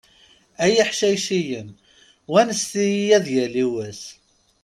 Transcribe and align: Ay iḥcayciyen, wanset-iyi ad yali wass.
Ay 0.63 0.73
iḥcayciyen, 0.83 1.69
wanset-iyi 2.31 3.11
ad 3.17 3.27
yali 3.35 3.65
wass. 3.73 4.03